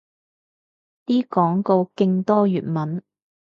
[1.05, 3.03] 啲廣告勁多粵文